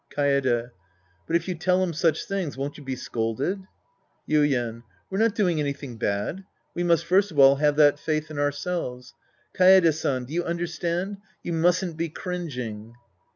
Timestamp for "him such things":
1.83-2.57